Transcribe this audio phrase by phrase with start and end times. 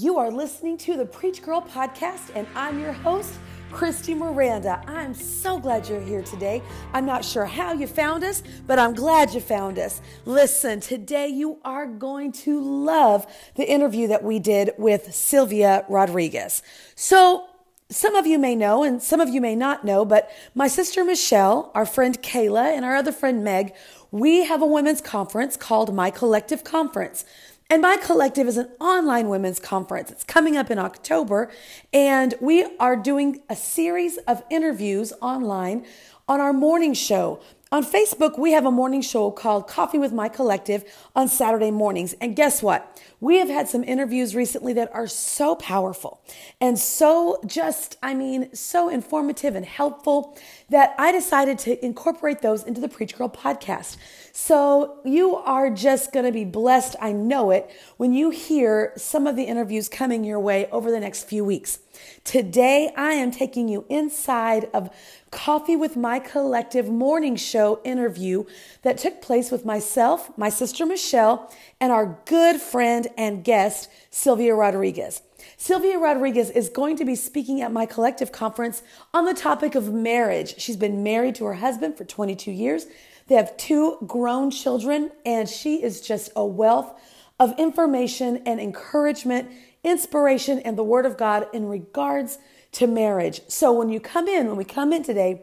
[0.00, 3.34] You are listening to the Preach Girl podcast, and I'm your host,
[3.70, 4.82] Christy Miranda.
[4.86, 6.62] I'm so glad you're here today.
[6.94, 10.00] I'm not sure how you found us, but I'm glad you found us.
[10.24, 13.26] Listen, today you are going to love
[13.56, 16.62] the interview that we did with Sylvia Rodriguez.
[16.94, 17.44] So,
[17.90, 21.04] some of you may know and some of you may not know, but my sister
[21.04, 23.74] Michelle, our friend Kayla, and our other friend Meg,
[24.10, 27.24] we have a women's conference called My Collective Conference.
[27.72, 30.10] And My Collective is an online women's conference.
[30.10, 31.52] It's coming up in October,
[31.92, 35.86] and we are doing a series of interviews online
[36.26, 37.38] on our morning show.
[37.72, 40.82] On Facebook, we have a morning show called Coffee with My Collective
[41.14, 42.14] on Saturday mornings.
[42.14, 43.00] And guess what?
[43.20, 46.20] We have had some interviews recently that are so powerful
[46.60, 50.36] and so just, I mean, so informative and helpful
[50.70, 53.98] that I decided to incorporate those into the Preach Girl podcast.
[54.32, 56.96] So you are just going to be blessed.
[57.00, 60.98] I know it when you hear some of the interviews coming your way over the
[60.98, 61.78] next few weeks.
[62.24, 64.90] Today, I am taking you inside of
[65.30, 68.44] Coffee with My Collective morning show interview
[68.82, 74.54] that took place with myself, my sister Michelle, and our good friend and guest, Sylvia
[74.54, 75.22] Rodriguez.
[75.56, 78.82] Sylvia Rodriguez is going to be speaking at my collective conference
[79.14, 80.58] on the topic of marriage.
[80.58, 82.86] She's been married to her husband for 22 years.
[83.28, 87.00] They have two grown children, and she is just a wealth
[87.38, 89.50] of information and encouragement,
[89.82, 92.38] inspiration, and the Word of God in regards
[92.72, 93.40] to marriage.
[93.48, 95.42] So when you come in, when we come in today,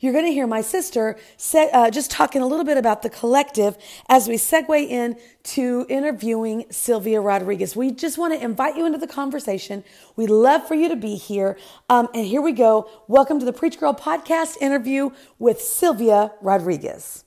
[0.00, 1.18] you're going to hear my sister
[1.54, 3.76] uh, just talking a little bit about the collective
[4.08, 7.76] as we segue in to interviewing Sylvia Rodriguez.
[7.76, 9.84] We just want to invite you into the conversation.
[10.16, 11.58] We love for you to be here.
[11.90, 12.88] Um, and here we go.
[13.08, 17.24] Welcome to the Preach Girl podcast interview with Sylvia Rodriguez.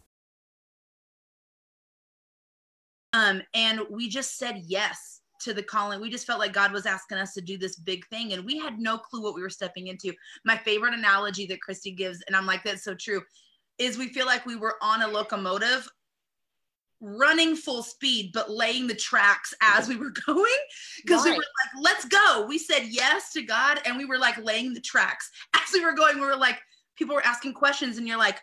[3.14, 6.02] Um, and we just said yes to the calling.
[6.02, 8.58] We just felt like God was asking us to do this big thing, and we
[8.58, 10.14] had no clue what we were stepping into.
[10.46, 13.22] My favorite analogy that Christy gives, and I'm like, that's so true,
[13.78, 15.88] is we feel like we were on a locomotive
[17.06, 20.46] running full speed but laying the tracks as we were going
[21.04, 21.32] because right.
[21.32, 24.74] we were like let's go we said yes to god and we were like laying
[24.74, 26.62] the tracks as we were going we were like
[26.96, 28.40] people were asking questions and you're like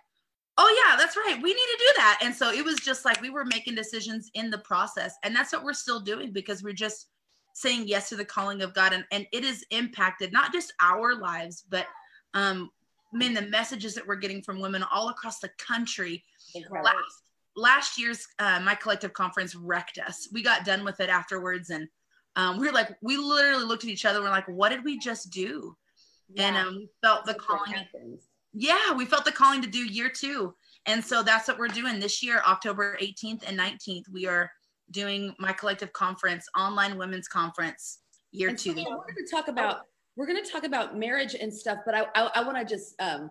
[0.61, 2.21] oh yeah that's right we need to do that.
[2.23, 5.53] And so it was just like we were making decisions in the process and that's
[5.53, 7.09] what we're still doing because we're just
[7.55, 11.17] saying yes to the calling of god and, and it has impacted not just our
[11.17, 11.87] lives but
[12.35, 12.71] um
[13.13, 16.23] I mean the messages that we're getting from women all across the country.
[16.71, 17.23] Last,
[17.57, 20.29] last year's uh, my collective conference wrecked us.
[20.33, 21.89] We got done with it afterwards and
[22.37, 24.85] um, we were like we literally looked at each other and we're like what did
[24.85, 25.77] we just do?
[26.33, 26.49] Yeah.
[26.49, 27.75] and um, we felt the calling
[28.53, 30.55] yeah, we felt the calling to do year two.
[30.87, 34.09] And so that's what we're doing this year, October 18th and 19th.
[34.11, 34.51] We are
[34.91, 38.01] doing my collective conference, online women's conference,
[38.33, 38.75] year and two.
[38.75, 39.83] So, we're going to talk about
[40.17, 42.95] we're going to talk about marriage and stuff, but I I, I want to just
[43.01, 43.31] um,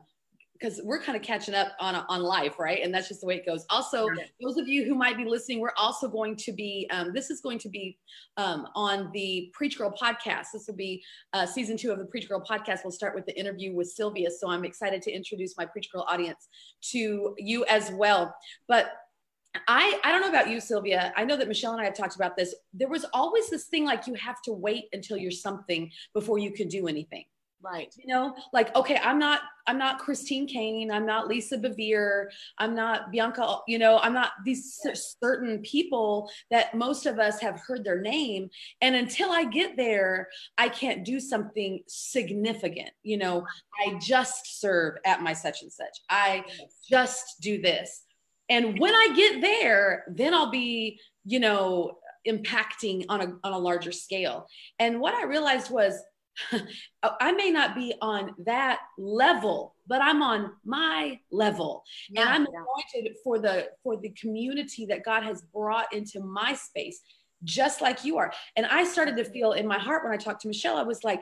[0.59, 2.81] because we're kind of catching up on on life, right?
[2.84, 3.66] And that's just the way it goes.
[3.70, 4.08] Also,
[4.42, 6.88] those of you who might be listening, we're also going to be.
[6.92, 7.97] Um, this is going to be
[8.38, 10.48] um, on the Preach Girl podcast.
[10.53, 11.03] This will be
[11.34, 12.80] uh, season two of the Preach Girl podcast.
[12.84, 14.30] We'll start with the interview with Sylvia.
[14.31, 16.50] So I'm excited to introduce my Preach Girl audience
[16.92, 18.36] to you as well.
[18.68, 18.92] But
[19.68, 21.12] I, I don't know about you, Sylvia.
[21.16, 22.53] I know that Michelle and I have talked about this.
[22.74, 26.52] There was always this thing like you have to wait until you're something before you
[26.52, 27.25] can do anything.
[27.62, 27.94] Right.
[27.97, 30.92] You know, like, okay, I'm not, I'm not Christine Caine.
[30.92, 32.28] I'm not Lisa Bevere.
[32.58, 34.80] I'm not Bianca, you know, I'm not these
[35.22, 38.50] certain people that most of us have heard their name.
[38.81, 42.92] And until I get there, I can't do something significant.
[43.03, 43.46] You know,
[43.86, 46.00] I just serve at my such and such.
[46.09, 46.46] I
[46.90, 48.03] just do this.
[48.50, 53.58] And when I get there, then I'll be, you know, impacting on a, on a
[53.58, 54.48] larger scale.
[54.80, 56.02] And what I realized was
[57.01, 61.83] Oh, I may not be on that level, but I'm on my level.
[62.09, 66.55] Yeah, and I'm anointed for the for the community that God has brought into my
[66.55, 67.00] space,
[67.45, 68.33] just like you are.
[68.57, 71.06] And I started to feel in my heart when I talked to Michelle, I was
[71.06, 71.21] like,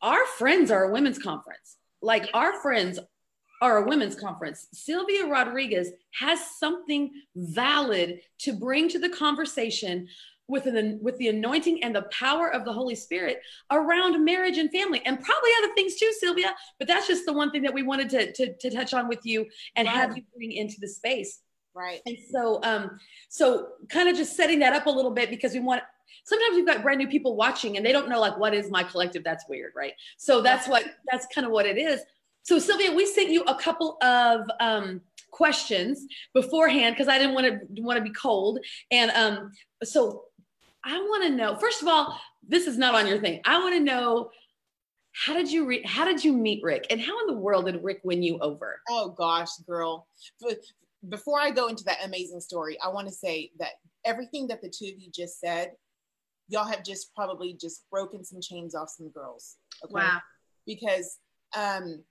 [0.00, 1.76] our friends are a women's conference.
[2.00, 2.98] Like our friends
[3.60, 4.68] are a women's conference.
[4.72, 10.08] Sylvia Rodriguez has something valid to bring to the conversation
[10.50, 14.70] with an, with the anointing and the power of the Holy Spirit around marriage and
[14.70, 16.54] family, and probably other things too, Sylvia.
[16.78, 19.24] But that's just the one thing that we wanted to to, to touch on with
[19.24, 19.94] you and right.
[19.94, 21.40] have you bring into the space.
[21.74, 22.00] Right.
[22.04, 22.98] And so, um,
[23.28, 25.82] so kind of just setting that up a little bit because we want.
[26.24, 28.82] Sometimes we've got brand new people watching and they don't know like what is my
[28.82, 29.22] collective.
[29.22, 29.92] That's weird, right?
[30.18, 32.00] So that's what that's kind of what it is.
[32.42, 37.46] So Sylvia, we sent you a couple of um, questions beforehand because I didn't want
[37.46, 38.58] to want to be cold.
[38.90, 39.52] And um,
[39.82, 40.24] so
[40.84, 41.56] I want to know.
[41.56, 43.40] First of all, this is not on your thing.
[43.44, 44.30] I want to know
[45.12, 47.82] how did you re- how did you meet Rick, and how in the world did
[47.82, 48.80] Rick win you over?
[48.88, 50.06] Oh gosh, girl.
[51.08, 53.70] Before I go into that amazing story, I want to say that
[54.04, 55.72] everything that the two of you just said,
[56.48, 59.56] y'all have just probably just broken some chains off some girls.
[59.84, 59.94] Okay?
[59.94, 60.18] Wow.
[60.66, 61.18] Because
[61.56, 62.04] um,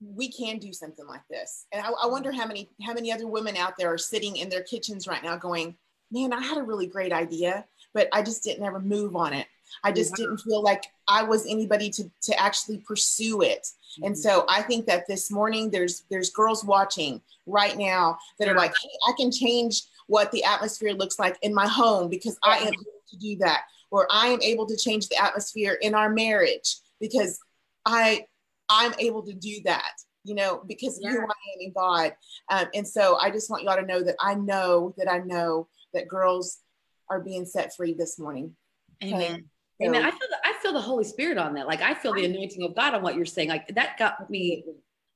[0.00, 3.26] we can do something like this, and I, I wonder how many how many other
[3.26, 5.76] women out there are sitting in their kitchens right now going,
[6.12, 7.64] "Man, I had a really great idea,
[7.94, 9.46] but I just didn't ever move on it."
[9.84, 13.62] I just didn't feel like I was anybody to, to actually pursue it.
[13.62, 14.04] Mm-hmm.
[14.04, 18.56] And so I think that this morning there's there's girls watching right now that are
[18.56, 22.58] like, hey, I can change what the atmosphere looks like in my home because I
[22.58, 23.62] am able to do that.
[23.90, 27.38] Or I am able to change the atmosphere in our marriage because
[27.84, 28.26] I
[28.68, 29.92] I'm able to do that,
[30.24, 31.10] you know, because yeah.
[31.10, 32.14] who I am in God.
[32.48, 35.68] Um, and so I just want y'all to know that I know that I know
[35.94, 36.58] that girls
[37.10, 38.54] are being set free this morning.
[39.02, 39.44] Amen.
[39.82, 40.04] Amen.
[40.04, 41.66] I feel the, I feel the Holy Spirit on that.
[41.66, 43.48] Like I feel the anointing of God on what you're saying.
[43.48, 44.64] Like that got me.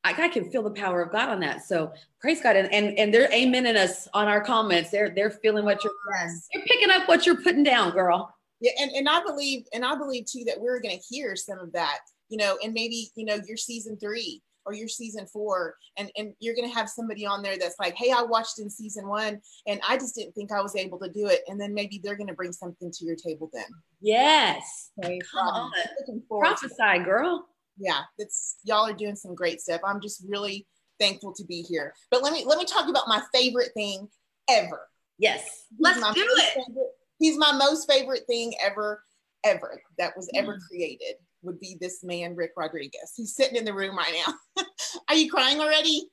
[0.02, 1.64] I, I can feel the power of God on that.
[1.64, 2.56] So praise God.
[2.56, 4.90] And and, and they're amening us on our comments.
[4.90, 6.49] They're they're feeling what you're yes.
[6.52, 8.32] they're picking up what you're putting down, girl.
[8.61, 11.73] Yeah, and, and I believe and I believe too that we're gonna hear some of
[11.73, 16.10] that, you know, and maybe, you know, your season three or your season four and
[16.16, 19.40] and you're to have somebody on there that's like hey i watched in season one
[19.66, 22.16] and i just didn't think i was able to do it and then maybe they're
[22.26, 23.64] to bring something to your table then.
[24.00, 24.90] Yes.
[25.02, 25.70] Okay, come um,
[26.08, 26.22] on.
[26.40, 27.46] Prophesy girl.
[27.78, 29.80] Yeah it's y'all are doing some great stuff.
[29.84, 30.66] I'm just really
[30.98, 31.94] thankful to be here.
[32.10, 34.08] But let me let me talk about my favorite thing
[34.50, 34.80] ever.
[35.18, 35.66] Yes.
[35.78, 36.54] Let's do it.
[36.54, 39.02] favorite, he's my most favorite thing ever
[39.44, 40.60] ever that was ever mm.
[40.68, 43.12] created would be this man, Rick Rodriguez.
[43.16, 44.64] He's sitting in the room right now.
[45.08, 46.08] Are you crying already?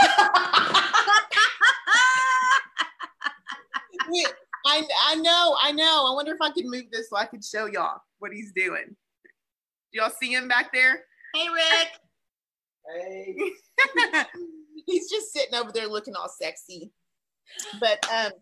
[4.64, 6.06] I, I know, I know.
[6.10, 8.96] I wonder if I could move this so I can show y'all what he's doing.
[9.92, 11.04] Do y'all see him back there?
[11.34, 11.88] Hey, Rick.
[12.94, 13.36] Hey.
[14.86, 16.90] he's just sitting over there looking all sexy.
[17.80, 18.32] But um,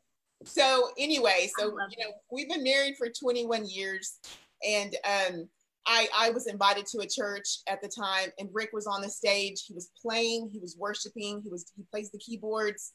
[0.45, 4.19] so anyway, so you know, we've been married for 21 years,
[4.67, 5.49] and um,
[5.87, 9.09] I, I was invited to a church at the time and Rick was on the
[9.09, 9.65] stage.
[9.67, 12.93] He was playing, he was worshiping, he was he plays the keyboards.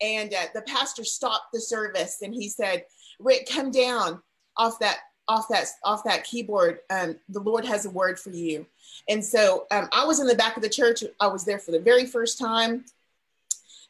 [0.00, 2.84] And uh, the pastor stopped the service and he said,
[3.18, 4.20] Rick, come down
[4.56, 6.80] off that off that off that keyboard.
[6.90, 8.66] Um, the Lord has a word for you.
[9.08, 11.02] And so um, I was in the back of the church.
[11.20, 12.84] I was there for the very first time.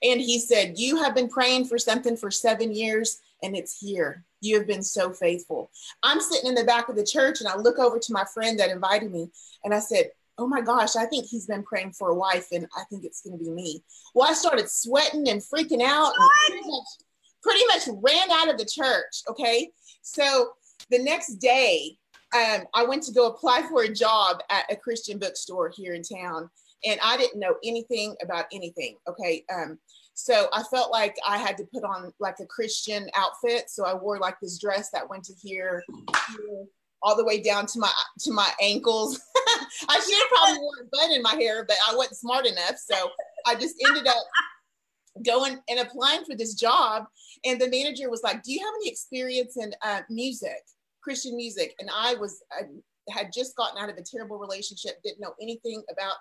[0.02, 4.24] And he said, You have been praying for something for seven years, and it's here.
[4.40, 5.70] You have been so faithful.
[6.02, 8.58] I'm sitting in the back of the church and I look over to my friend
[8.58, 9.30] that invited me
[9.64, 12.66] and I said, Oh my gosh, I think he's been praying for a wife and
[12.76, 13.82] I think it's going to be me.
[14.14, 16.86] Well, I started sweating and freaking out and pretty much,
[17.42, 19.22] pretty much ran out of the church.
[19.30, 19.70] Okay.
[20.02, 20.50] So
[20.90, 21.96] the next day,
[22.34, 26.02] um, I went to go apply for a job at a Christian bookstore here in
[26.02, 26.50] town
[26.84, 28.96] and I didn't know anything about anything.
[29.08, 29.44] Okay.
[29.54, 29.78] Um,
[30.18, 33.68] so I felt like I had to put on like a Christian outfit.
[33.68, 35.84] So I wore like this dress that went to here,
[37.02, 37.90] all the way down to my
[38.20, 39.20] to my ankles.
[39.90, 42.78] I should have probably worn a bun in my hair, but I wasn't smart enough.
[42.78, 43.10] So
[43.46, 44.16] I just ended up
[45.22, 47.04] going and applying for this job.
[47.44, 50.62] And the manager was like, "Do you have any experience in uh, music,
[51.02, 52.62] Christian music?" And I was I
[53.10, 56.16] had just gotten out of a terrible relationship, didn't know anything about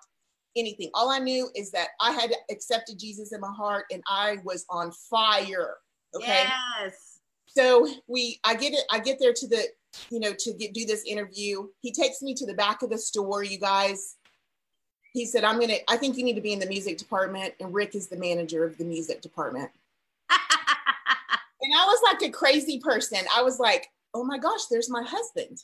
[0.55, 0.89] anything.
[0.93, 4.65] All I knew is that I had accepted Jesus in my heart and I was
[4.69, 5.75] on fire.
[6.15, 6.45] Okay.
[6.81, 7.19] Yes.
[7.47, 9.63] So we I get it, I get there to the,
[10.09, 11.67] you know, to get do this interview.
[11.81, 14.15] He takes me to the back of the store, you guys.
[15.13, 17.53] He said, I'm gonna, I think you need to be in the music department.
[17.59, 19.71] And Rick is the manager of the music department.
[20.29, 23.19] and I was like a crazy person.
[23.33, 25.63] I was like, oh my gosh, there's my husband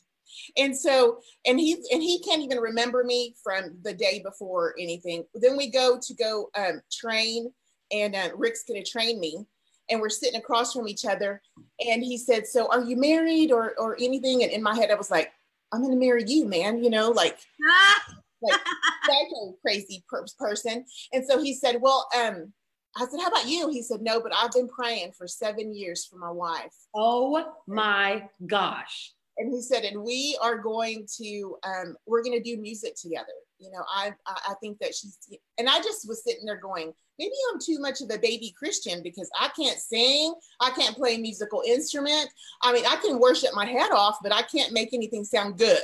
[0.58, 5.24] and so and he and he can't even remember me from the day before anything.
[5.34, 7.52] Then we go to go um, train
[7.92, 9.46] and uh, rick's going to train me.
[9.90, 11.42] And we're sitting across from each other.
[11.86, 14.44] And he said so are you married or or anything?
[14.44, 15.32] And in my head i was like
[15.72, 17.38] i'm going to marry you man you know like
[18.42, 18.60] like
[19.06, 20.86] psycho crazy per- person.
[21.14, 22.54] And so he said well um
[22.94, 23.70] I said, How about you?
[23.70, 26.76] He said, No, but I've been praying for seven years for my wife.
[26.94, 32.44] Oh my gosh and he said, and we are going to, um, we're going to
[32.44, 33.28] do music together.
[33.60, 35.18] You know, I, I think that she's,
[35.58, 39.04] and I just was sitting there going, maybe I'm too much of a baby Christian
[39.04, 42.30] because I can't sing, I can't play a musical instrument.
[42.64, 45.84] I mean, I can worship my head off, but I can't make anything sound good.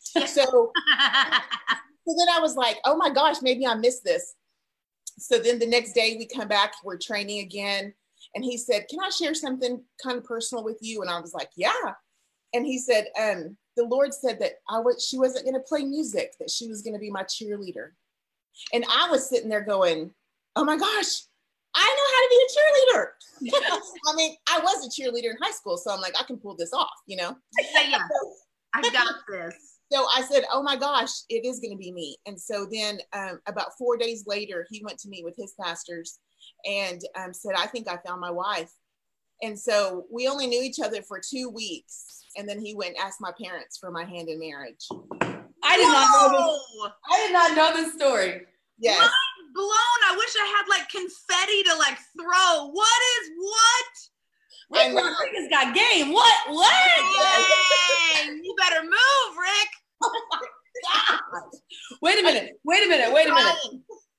[0.00, 0.72] So, so
[2.06, 4.34] then I was like, oh my gosh, maybe I missed this.
[5.18, 7.92] So then the next day we come back, we're training again.
[8.34, 11.02] and he said, Can I share something kind of personal with you?
[11.02, 11.94] And I was like, Yeah.
[12.54, 15.84] And he said, um, the Lord said that I was she wasn't going to play
[15.84, 17.90] music, that she was going to be my cheerleader.
[18.72, 20.10] And I was sitting there going,
[20.56, 21.22] Oh my gosh,
[21.74, 23.80] I know how to be a cheerleader.
[24.12, 26.56] I mean, I was a cheerleader in high school, so I'm like, I can pull
[26.56, 27.36] this off, you know?
[27.60, 28.08] Yeah, yeah.
[28.74, 29.54] I got this.
[29.92, 32.16] So I said, Oh my gosh, it is going to be me.
[32.26, 36.18] And so then um, about four days later, he went to meet with his pastors
[36.66, 38.72] and um, said, I think I found my wife.
[39.42, 42.24] And so we only knew each other for two weeks.
[42.36, 44.86] And then he went and asked my parents for my hand in marriage.
[45.62, 45.92] I did Whoa!
[45.92, 46.92] not know this.
[47.10, 48.42] I did not know this story.
[48.78, 48.98] Yes.
[48.98, 49.10] Mind
[49.54, 50.00] blown.
[50.06, 52.68] I wish I had like confetti to like throw.
[52.70, 53.86] What is what?
[54.70, 56.12] Rick Rodriguez got game.
[56.12, 56.34] What?
[56.48, 56.72] What?
[58.14, 59.68] Dang, you better move, Rick.
[62.02, 62.60] wait a minute.
[62.64, 63.12] Wait a minute.
[63.12, 63.56] Wait a minute.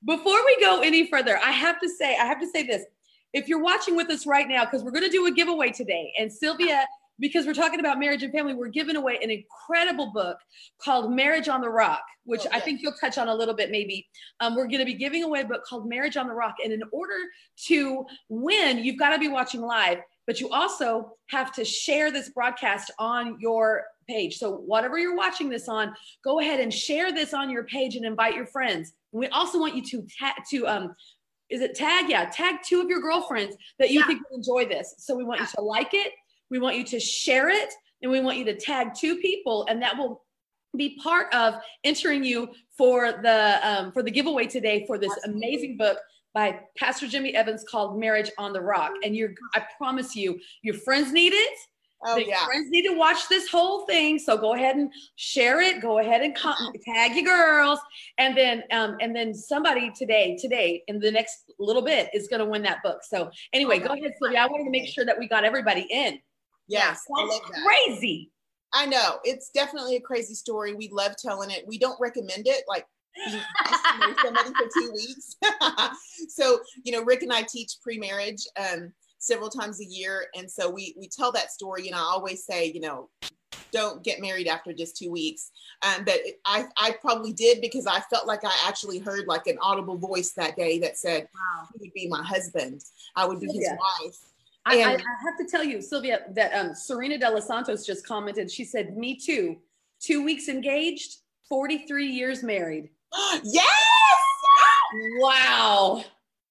[0.04, 2.84] Before we go any further, I have to say, I have to say this.
[3.32, 6.12] If you're watching with us right now, because we're going to do a giveaway today,
[6.18, 6.86] and Sylvia,
[7.20, 10.38] because we're talking about marriage and family, we're giving away an incredible book
[10.82, 13.70] called Marriage on the Rock, which oh, I think you'll touch on a little bit
[13.70, 14.08] maybe.
[14.40, 16.54] Um, we're going to be giving away a book called Marriage on the Rock.
[16.64, 17.14] And in order
[17.66, 22.30] to win, you've got to be watching live, but you also have to share this
[22.30, 24.38] broadcast on your page.
[24.38, 25.94] So, whatever you're watching this on,
[26.24, 28.92] go ahead and share this on your page and invite your friends.
[29.12, 30.94] We also want you to ta- to um
[31.50, 32.08] is it tag?
[32.08, 34.06] Yeah, tag two of your girlfriends that you yeah.
[34.06, 34.94] think will enjoy this.
[34.98, 35.46] So we want yeah.
[35.46, 36.12] you to like it,
[36.50, 39.82] we want you to share it, and we want you to tag two people, and
[39.82, 40.22] that will
[40.76, 41.54] be part of
[41.84, 45.48] entering you for the um, for the giveaway today for this Absolutely.
[45.48, 45.98] amazing book
[46.32, 48.92] by Pastor Jimmy Evans called Marriage on the Rock.
[49.02, 51.58] And you're I promise you, your friends need it
[52.02, 52.46] Oh, the yeah.
[52.46, 54.18] friends need to watch this whole thing.
[54.18, 55.82] So go ahead and share it.
[55.82, 57.78] Go ahead and com- tag your girls,
[58.16, 62.40] and then um, and then somebody today, today in the next little bit is going
[62.40, 63.00] to win that book.
[63.02, 64.40] So anyway, oh, go ahead, Sylvia.
[64.40, 66.18] I wanted to make sure that we got everybody in.
[66.68, 68.30] Yes, that's crazy.
[68.72, 70.74] I know it's definitely a crazy story.
[70.74, 71.64] We love telling it.
[71.66, 72.64] We don't recommend it.
[72.68, 72.86] Like
[74.22, 75.36] somebody for two weeks.
[76.28, 78.46] so you know, Rick and I teach pre-marriage.
[78.58, 80.26] Um, several times a year.
[80.34, 81.86] And so we, we tell that story.
[81.86, 83.08] And I always say, you know,
[83.72, 85.52] don't get married after just two weeks.
[85.82, 89.58] Um, but I, I probably did because I felt like I actually heard like an
[89.62, 91.68] audible voice that day that said, wow.
[91.72, 92.80] he would be my husband.
[93.14, 94.16] I would be his wife.
[94.66, 98.06] I, I, I, have to tell you, Sylvia, that um, Serena De Los Santos just
[98.06, 98.50] commented.
[98.50, 99.56] She said, "Me too.
[100.00, 101.16] Two weeks engaged,
[101.48, 102.90] forty-three years married."
[103.42, 103.66] yes!
[105.18, 106.04] Wow.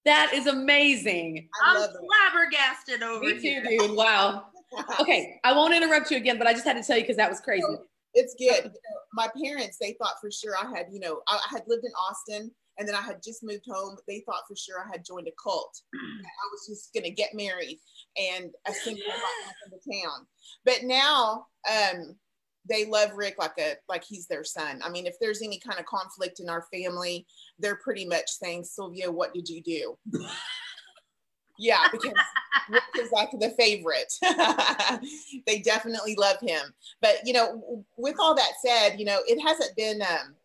[0.09, 1.47] That is amazing.
[1.63, 3.35] I'm flabbergasted over you.
[3.35, 3.95] Me too, dude.
[3.95, 4.45] Wow.
[4.99, 7.29] okay, I won't interrupt you again, but I just had to tell you because that
[7.29, 7.77] was crazy.
[8.15, 8.71] It's good.
[9.13, 12.49] My parents, they thought for sure I had, you know, I had lived in Austin
[12.79, 13.97] and then I had just moved home.
[14.07, 15.79] They thought for sure I had joined a cult.
[15.93, 17.79] I was just gonna get married
[18.17, 20.25] and a single life back in the town.
[20.65, 22.15] But now, um,
[22.69, 24.81] they love Rick like a like he's their son.
[24.83, 27.25] I mean, if there's any kind of conflict in our family,
[27.57, 29.97] they're pretty much saying, Sylvia, what did you do?
[31.59, 32.13] yeah, because
[32.69, 34.13] Rick is like the favorite.
[35.47, 36.73] they definitely love him.
[37.01, 40.35] But you know, with all that said, you know, it hasn't been um,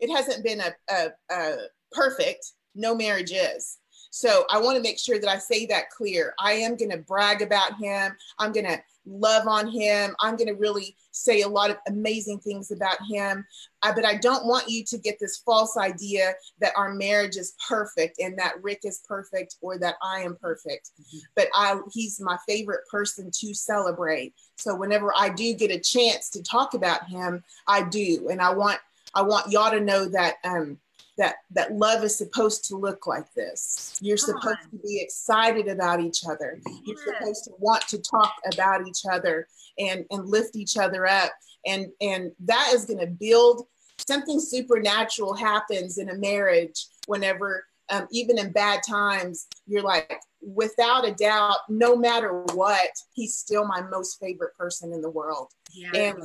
[0.00, 1.56] it hasn't been a, a, a
[1.92, 2.52] perfect.
[2.74, 3.78] No marriage is.
[4.14, 6.34] So I want to make sure that I say that clear.
[6.38, 8.14] I am going to brag about him.
[8.38, 10.14] I'm going to love on him.
[10.20, 13.46] I'm going to really say a lot of amazing things about him.
[13.82, 17.54] Uh, but I don't want you to get this false idea that our marriage is
[17.66, 20.90] perfect and that Rick is perfect or that I am perfect.
[21.00, 21.18] Mm-hmm.
[21.34, 24.34] But I, he's my favorite person to celebrate.
[24.56, 28.28] So whenever I do get a chance to talk about him, I do.
[28.30, 28.78] And I want
[29.14, 30.78] I want y'all to know that um,
[31.22, 33.96] that that love is supposed to look like this.
[34.00, 36.58] You're supposed to be excited about each other.
[36.84, 39.46] You're supposed to want to talk about each other
[39.78, 41.30] and and lift each other up.
[41.64, 43.66] And and that is going to build
[43.98, 51.06] something supernatural happens in a marriage whenever um, even in bad times you're like without
[51.06, 55.52] a doubt no matter what he's still my most favorite person in the world.
[55.72, 55.90] Yeah.
[55.94, 56.24] and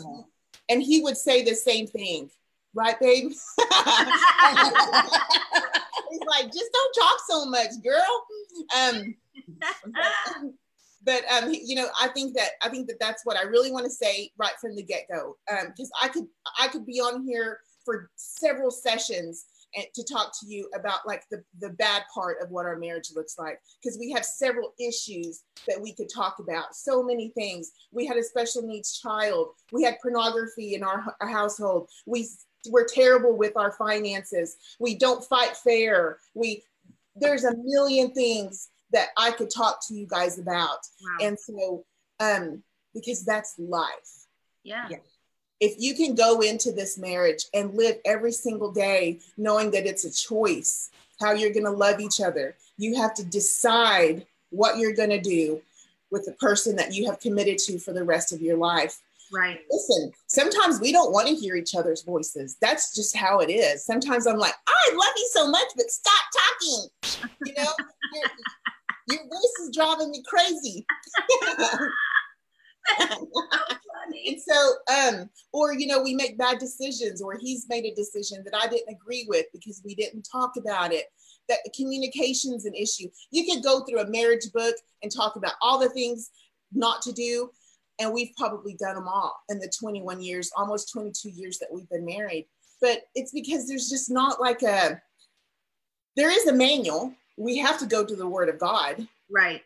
[0.70, 2.32] and he would say the same thing
[2.78, 3.30] right, babe?
[3.30, 3.44] He's
[6.28, 8.26] like, just don't talk so much, girl.
[8.80, 9.16] Um,
[11.04, 13.86] but um, you know, I think that I think that that's what I really want
[13.86, 15.38] to say right from the get go.
[15.48, 16.28] Because um, I could
[16.60, 21.24] I could be on here for several sessions and to talk to you about like
[21.30, 25.44] the, the bad part of what our marriage looks like because we have several issues
[25.68, 29.84] that we could talk about so many things we had a special needs child we
[29.84, 32.28] had pornography in our, our household we
[32.72, 36.64] we're terrible with our finances we don't fight fair we
[37.20, 40.80] there's a million things that I could talk to you guys about.
[41.02, 41.28] Wow.
[41.28, 41.86] And so,
[42.20, 44.26] um, because that's life.
[44.64, 44.88] yeah.
[44.90, 44.98] Yeah.
[45.60, 50.06] If you can go into this marriage and live every single day knowing that it's
[50.06, 54.94] a choice, how you're going to love each other, you have to decide what you're
[54.94, 55.60] going to do
[56.12, 59.00] with the person that you have committed to for the rest of your life.
[59.34, 59.60] Right.
[59.70, 62.58] Listen, sometimes we don't want to hear each other's voices.
[62.62, 63.86] That's just how it is.
[63.86, 67.30] Sometimes I'm like, I love you so much, but stop talking.
[67.46, 67.72] You know,
[68.14, 68.24] your,
[69.10, 70.86] your voice is driving me crazy.
[74.26, 78.44] And so, um, or you know, we make bad decisions, or he's made a decision
[78.46, 81.06] that I didn't agree with because we didn't talk about it.
[81.50, 83.10] That communication's an issue.
[83.32, 86.30] You could go through a marriage book and talk about all the things
[86.74, 87.52] not to do,
[88.00, 91.89] and we've probably done them all in the 21 years, almost 22 years that we've
[91.89, 92.48] been married.
[92.82, 95.01] But it's because there's just not like a.
[96.16, 97.13] There is a manual.
[97.38, 99.62] We have to go to the Word of God, Right.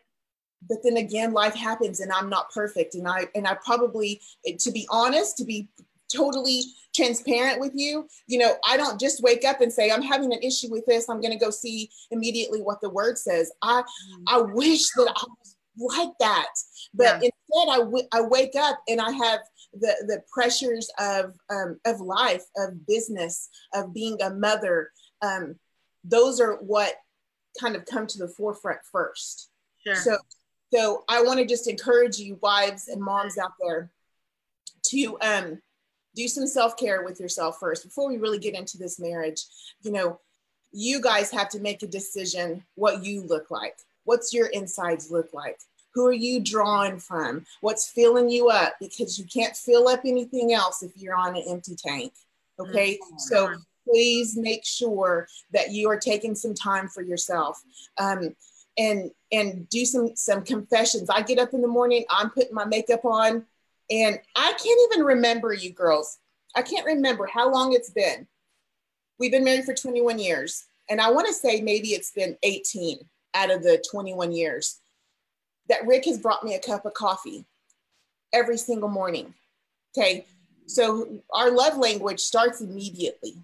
[0.68, 4.20] but then again life happens and i'm not perfect and i and i probably
[4.58, 5.68] to be honest to be
[6.14, 6.62] totally
[6.94, 10.38] transparent with you you know i don't just wake up and say i'm having an
[10.42, 14.22] issue with this i'm going to go see immediately what the word says i mm.
[14.28, 16.48] i wish that i was like that
[16.94, 17.14] but Yeah.
[17.16, 19.40] instead I w- I wake up and i have
[19.72, 24.90] the the pressures of um, of life of business of being a mother
[25.22, 25.56] um,
[26.04, 26.94] those are what
[27.60, 29.48] kind of come to the forefront first
[29.84, 29.94] Sure.
[29.96, 30.16] so,
[30.72, 33.90] so I want to just encourage you, wives and moms out there,
[34.86, 35.60] to um,
[36.14, 39.44] do some self care with yourself first before we really get into this marriage.
[39.82, 40.20] You know,
[40.72, 43.76] you guys have to make a decision what you look like.
[44.04, 45.58] What's your insides look like?
[45.94, 47.44] Who are you drawing from?
[47.60, 48.74] What's filling you up?
[48.80, 52.12] Because you can't fill up anything else if you're on an empty tank.
[52.58, 52.98] Okay.
[53.18, 53.52] So
[53.86, 57.60] please make sure that you are taking some time for yourself.
[57.98, 58.34] Um,
[58.78, 61.10] and and do some some confessions.
[61.10, 63.44] I get up in the morning, I'm putting my makeup on,
[63.90, 66.18] and I can't even remember you girls.
[66.54, 68.26] I can't remember how long it's been.
[69.18, 72.98] We've been married for 21 years, and I want to say maybe it's been 18
[73.34, 74.80] out of the 21 years
[75.68, 77.44] that Rick has brought me a cup of coffee
[78.32, 79.34] every single morning.
[79.96, 80.26] Okay,
[80.66, 83.34] so our love language starts immediately.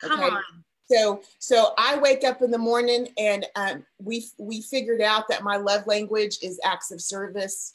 [0.00, 0.30] Come okay.
[0.30, 0.42] on.
[0.90, 5.42] So so I wake up in the morning and um, we we figured out that
[5.42, 7.72] my love language is acts of service.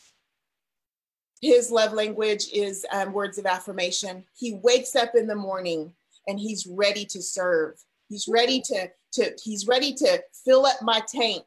[1.42, 4.24] His love language is um, words of affirmation.
[4.36, 5.94] He wakes up in the morning
[6.28, 7.76] and he's ready to serve.
[8.10, 11.44] He's ready to to he's ready to fill up my tank.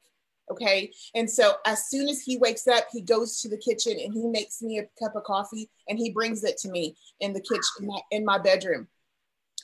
[0.51, 0.91] Okay.
[1.15, 4.27] And so as soon as he wakes up, he goes to the kitchen and he
[4.27, 7.63] makes me a cup of coffee and he brings it to me in the kitchen
[7.81, 8.89] in my, in my bedroom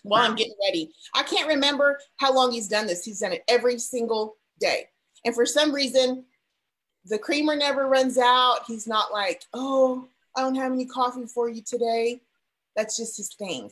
[0.04, 0.92] while I'm getting ready.
[1.14, 3.04] I can't remember how long he's done this.
[3.04, 4.86] He's done it every single day.
[5.24, 6.24] And for some reason,
[7.06, 8.60] the creamer never runs out.
[8.66, 12.20] He's not like, oh, I don't have any coffee for you today.
[12.76, 13.70] That's just his thing.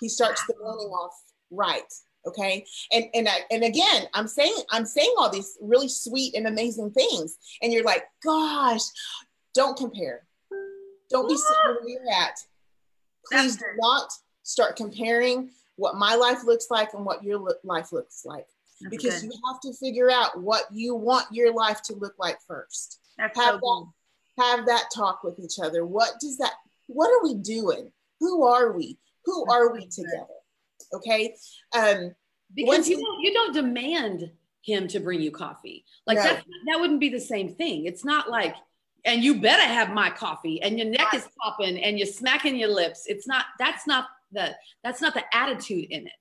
[0.00, 1.14] He starts the morning off
[1.50, 1.92] right.
[2.26, 2.64] Okay.
[2.92, 6.90] And and I, and again, I'm saying I'm saying all these really sweet and amazing
[6.90, 7.36] things.
[7.62, 8.82] And you're like, gosh,
[9.54, 10.26] don't compare.
[11.10, 12.36] Don't be sitting where you're at.
[13.30, 14.10] Please do not
[14.42, 18.46] start comparing what my life looks like and what your life looks like
[18.80, 19.26] That's because good.
[19.32, 23.38] you have to figure out what you want your life to look like first That's
[23.38, 23.92] have so
[24.38, 24.42] good.
[24.44, 26.52] have that talk with each other what does that
[26.86, 30.26] what are we doing who are we who are we together
[30.94, 31.34] okay?
[31.76, 32.14] Um
[32.54, 34.30] because you don't you don't demand
[34.62, 35.84] him to bring you coffee.
[36.06, 36.24] Like No.
[36.24, 37.86] that that wouldn't be the same thing.
[37.86, 38.54] It's not like
[39.04, 42.68] and you better have my coffee and your neck is popping and you're smacking your
[42.70, 43.04] lips.
[43.06, 46.12] It's not that's not the that's not the attitude in it.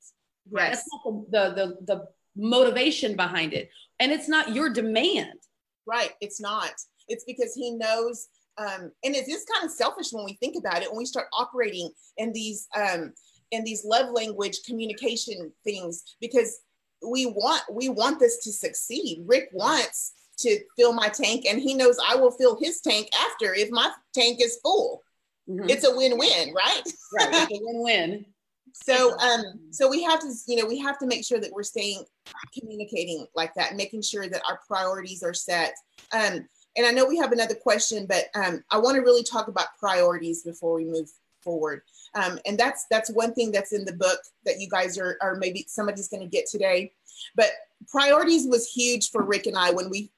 [0.51, 0.77] Yes.
[0.77, 3.69] That's not the, the the the motivation behind it.
[3.99, 5.39] And it's not your demand.
[5.87, 6.11] Right.
[6.21, 6.71] It's not.
[7.07, 10.81] It's because he knows um and it is kind of selfish when we think about
[10.81, 13.13] it when we start operating in these um
[13.51, 16.59] in these love language communication things because
[17.07, 19.23] we want we want this to succeed.
[19.25, 23.53] Rick wants to fill my tank and he knows i will fill his tank after
[23.53, 25.01] if my tank is full.
[25.49, 25.69] Mhm.
[25.69, 26.81] it's a win-win right?
[27.13, 28.25] Right it's a win-win.
[28.73, 31.63] So um so we have to you know we have to make sure that we're
[31.63, 32.03] staying
[32.57, 35.73] communicating like that making sure that our priorities are set.
[36.11, 39.47] Um and i know we have another question but um i want to really talk
[39.47, 41.09] about priorities before we move
[41.41, 41.81] forward
[42.15, 45.35] um and that's that's one thing that's in the book that you guys are are
[45.35, 46.91] maybe somebody's going to get today.
[47.35, 47.49] But
[47.89, 50.11] priorities was huge for rick and i when we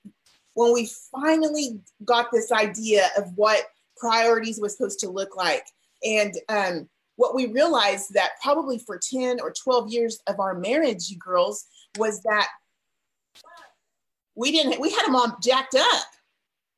[0.53, 3.65] when we finally got this idea of what
[3.97, 5.65] priorities was supposed to look like.
[6.03, 11.10] And um what we realized that probably for 10 or 12 years of our marriage,
[11.10, 11.65] you girls,
[11.97, 12.47] was that
[14.36, 16.05] we didn't we had them all jacked up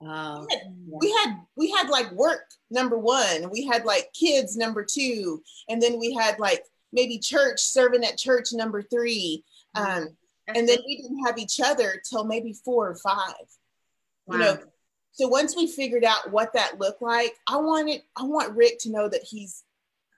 [0.02, 0.48] Wow.
[0.50, 3.50] we had, we had we had like work number one.
[3.52, 5.42] We had like kids number two.
[5.68, 9.44] And then we had like maybe church serving at church number three.
[9.76, 10.10] Um,
[10.48, 13.34] and then we didn't have each other till maybe four or five.
[14.26, 14.36] Wow.
[14.36, 14.58] you know
[15.12, 18.92] so once we figured out what that looked like i wanted i want rick to
[18.92, 19.64] know that he's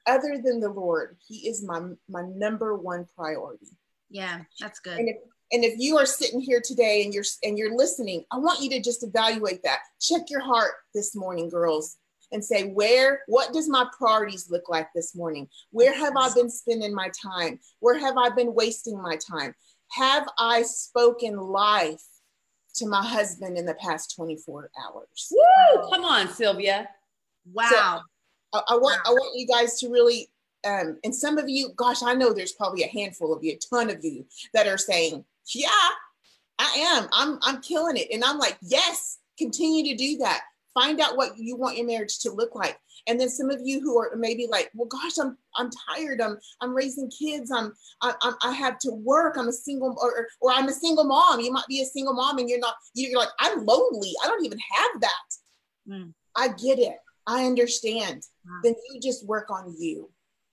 [0.06, 3.68] other than the lord he is my my number one priority.
[4.10, 4.98] Yeah, that's good.
[4.98, 5.18] and if
[5.52, 8.70] and if you are sitting here today and you're and you're listening i want you
[8.70, 11.98] to just evaluate that check your heart this morning girls
[12.32, 16.50] and say where what does my priorities look like this morning where have i been
[16.50, 19.54] spending my time where have i been wasting my time
[19.92, 22.04] have i spoken life
[22.74, 25.90] to my husband in the past 24 hours Woo!
[25.92, 26.88] Come on, Sylvia.
[27.54, 28.02] wow.
[28.54, 30.30] I, I want I want you guys to really
[30.64, 33.76] um, and some of you, gosh, I know there's probably a handful of you, a
[33.76, 35.90] ton of you that are saying, Yeah,
[36.60, 37.08] I am.
[37.14, 38.08] I'm I'm killing it.
[38.12, 40.42] And I'm like, yes, continue to do that.
[40.74, 42.78] Find out what you want your marriage to look like.
[43.08, 46.22] And then some of you who are maybe like, well, gosh, I'm I'm tired.
[46.22, 47.52] I'm I'm raising kids.
[47.52, 49.38] I'm I, I'm I have to work.
[49.38, 51.40] I'm a single or or I'm a single mom.
[51.40, 52.76] You might be a single mom and you're not.
[52.94, 54.14] You're like, I'm lonely.
[54.24, 55.90] I don't even have that.
[55.90, 56.14] Mm.
[56.36, 56.98] I get it.
[57.28, 58.24] I understand.
[58.46, 58.60] Wow.
[58.64, 60.10] Then you just work on you.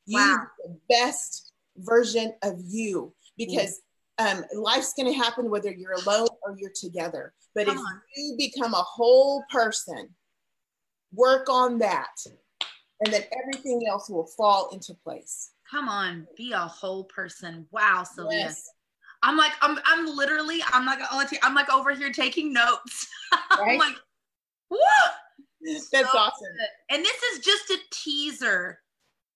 [0.06, 0.46] You Wow.
[0.64, 3.80] the best version of you because
[4.18, 7.32] um, life's going to happen whether you're alone or you're together.
[7.54, 8.00] But Come if on.
[8.16, 10.08] you become a whole person,
[11.12, 12.10] work on that,
[13.00, 15.50] and then everything else will fall into place.
[15.70, 17.66] Come on, be a whole person.
[17.70, 18.38] Wow, Sylvia.
[18.38, 18.68] Yes.
[19.22, 22.52] I'm like, I'm, I'm literally, I'm not gonna let you, I'm like over here taking
[22.52, 23.06] notes.
[23.50, 23.78] I'm Right?
[23.78, 23.94] like,
[24.70, 24.78] woo!
[25.64, 26.32] That's So awesome.
[26.56, 26.94] good.
[26.94, 28.78] And this is just a teaser.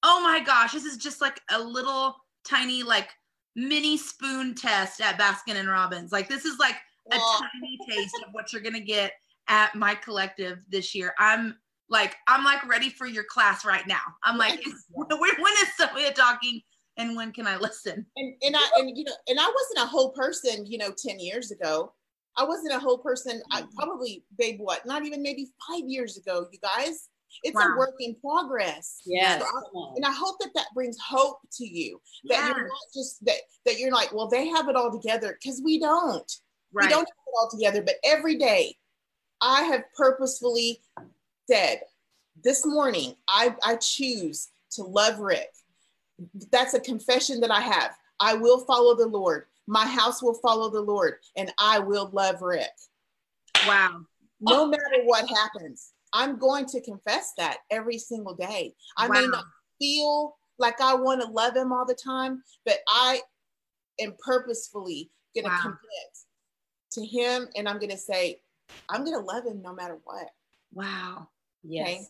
[0.05, 2.17] Oh my gosh, this is just like a little
[2.49, 3.11] tiny, like
[3.55, 6.13] mini spoon test at Baskin and Robbins.
[6.13, 6.77] Like this is like
[7.11, 9.13] a tiny taste of what you're gonna get
[9.49, 11.15] at my collective this year.
[11.19, 11.57] I'm
[11.89, 14.01] like, I'm like ready for your class right now.
[14.25, 14.61] I'm like,
[14.91, 16.61] when, when is Sophia talking
[16.97, 18.07] and when can I listen?
[18.17, 21.19] and and I and you know and I wasn't a whole person, you know, 10
[21.21, 21.93] years ago.
[22.39, 23.43] I wasn't a whole person.
[23.51, 23.77] I Mm-hmm.
[23.77, 24.87] probably, babe, what?
[24.87, 27.09] Not even maybe five years ago, you guys.
[27.43, 27.75] It's Wow.
[27.75, 29.01] a work in progress.
[29.05, 29.43] Yes.
[29.43, 32.01] So and I hope that that brings hope to you.
[32.25, 35.39] That Yeah, you're not just that that you're like, well, they have it all together
[35.41, 36.31] because we don't.
[36.73, 36.87] Right.
[36.87, 37.83] We don't have it all together.
[37.83, 38.77] But every day,
[39.41, 40.81] I have purposefully
[41.51, 41.81] said,
[42.43, 45.51] this morning, I I choose to love Rick.
[46.51, 47.97] That's a confession that I have.
[48.21, 49.47] I will follow the Lord.
[49.67, 52.71] My house will follow the Lord, and I will love Rick.
[53.67, 54.03] Wow.
[54.41, 58.75] No matter what happens, I'm going to confess that every single day.
[58.99, 59.45] I may not
[59.79, 63.21] feel like I want to love him all the time, but I
[64.01, 65.61] am purposefully going to Wow.
[65.63, 65.79] commit
[66.93, 68.41] to him, and I'm going to say,
[68.89, 70.29] I'm going to love him no matter what.
[70.73, 71.29] Wow.
[71.63, 71.89] Yes.
[71.89, 72.07] Okay.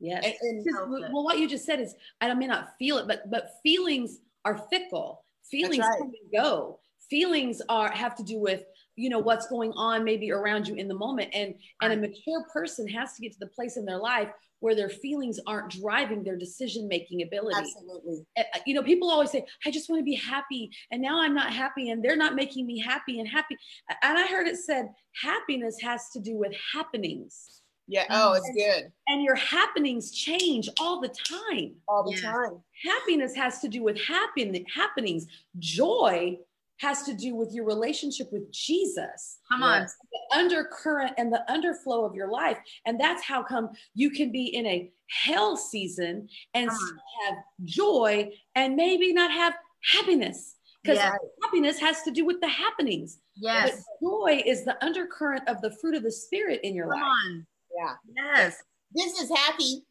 [0.00, 0.24] Yes.
[0.24, 1.10] And, and Because, So good.
[1.12, 4.56] well, what you just said is, I may not feel it, but but feelings are
[4.70, 5.24] fickle.
[5.50, 5.98] Feelings right.
[5.98, 6.80] come and go.
[7.10, 8.64] Feelings are have to do with
[8.98, 12.44] you know what's going on maybe around you in the moment, and and a mature
[12.52, 14.28] person has to get to the place in their life
[14.60, 17.56] where their feelings aren't driving their decision making ability.
[17.56, 18.26] absolutely.
[18.36, 20.68] Uh, you know, people always say, I just want to be happy.
[20.90, 23.56] And now I'm not happy, and they're not making me happy and happy.
[24.02, 24.88] And I heard it said,
[25.22, 27.62] happiness has to do with happenings.
[27.86, 28.04] Yeah.
[28.10, 31.76] Oh, it's good And your happenings change all the time.
[31.86, 32.20] all the Yes.
[32.20, 32.62] time.
[32.84, 35.26] Happiness has to do with happen- happenings.
[35.58, 36.38] Joy
[36.78, 39.82] has to do with your relationship with Jesus Come on.
[39.82, 39.96] Yes.
[40.12, 42.58] the undercurrent and the underflow of your life.
[42.86, 48.30] And that's how come you can be in a hell season and still have joy
[48.54, 49.54] and maybe not have
[49.92, 50.54] happiness.
[50.82, 51.18] Because Yes.
[51.42, 53.18] happiness has to do with the happenings.
[53.34, 53.84] Yes.
[54.00, 57.10] But joy is the undercurrent of the fruit of the spirit in your Come life.
[57.26, 57.46] on.
[57.76, 57.94] Yeah.
[58.16, 58.62] Yes.
[58.94, 59.84] This is happy,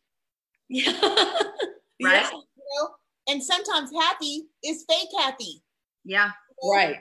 [0.69, 0.91] Yeah.
[1.01, 2.23] Right?
[2.23, 2.29] Yeah.
[2.31, 2.89] you know,
[3.27, 5.61] and sometimes happy is fake happy.
[6.05, 6.31] Yeah.
[6.63, 6.97] Right.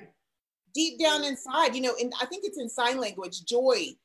[0.74, 3.96] deep down inside, you know, and I think it's in sign language, joy.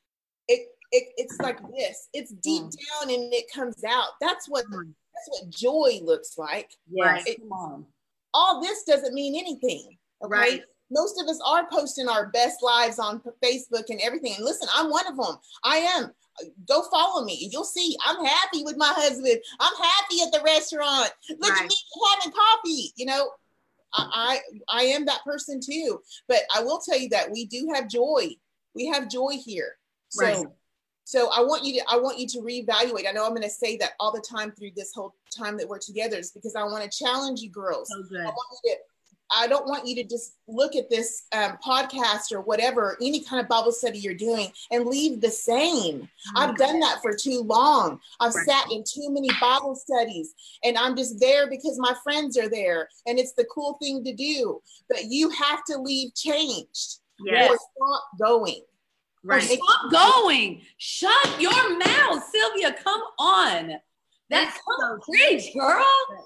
[0.47, 2.07] It, it it's like this.
[2.13, 2.71] It's deep Mm.
[2.71, 4.09] down and it comes out.
[4.21, 4.95] That's what on.
[5.13, 6.71] that's what joy looks like.
[6.89, 7.05] Yes.
[7.25, 7.39] Right.
[7.39, 7.85] Come on.
[8.33, 9.97] All this doesn't mean anything.
[10.23, 10.29] Okay.
[10.33, 10.61] Right.
[10.89, 14.33] Most of us are posting our best lives on Facebook and everything.
[14.35, 15.37] And listen, I'm one of them.
[15.63, 16.11] I am.
[16.67, 17.49] Go follow me.
[17.51, 17.95] You'll see.
[18.05, 19.39] I'm happy with my husband.
[19.59, 21.11] I'm happy at the restaurant.
[21.29, 21.61] Look Right.
[21.63, 21.75] at me
[22.15, 22.93] having coffee.
[22.95, 23.31] You know,
[23.93, 25.99] I, I I am that person too.
[26.27, 28.29] But I will tell you that we do have joy.
[28.75, 29.75] We have joy here.
[30.09, 30.45] So Right.
[31.03, 33.07] so I want you to I want you to reevaluate.
[33.07, 35.67] I know I'm going to say that all the time through this whole time that
[35.67, 37.89] we're together is because I want to challenge you girls.
[37.89, 38.79] So I want you to
[39.33, 43.41] I don't want you to just look at this um, podcast or whatever, any kind
[43.41, 46.01] of Bible study you're doing and leave the same.
[46.01, 46.37] Mm-hmm.
[46.37, 47.99] I've done that for too long.
[48.19, 48.45] I've right.
[48.45, 52.89] sat in too many Bible studies and I'm just there because my friends are there
[53.05, 54.61] and it's the cool thing to do.
[54.89, 57.49] But you have to leave changed yes.
[57.49, 58.61] or stop going.
[59.23, 59.43] Right.
[59.43, 60.61] Stop going.
[60.77, 62.75] Shut your mouth, Sylvia.
[62.83, 63.73] Come on.
[64.29, 65.85] That's so preach, girl.